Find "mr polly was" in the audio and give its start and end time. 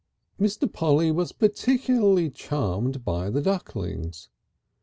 0.47-1.31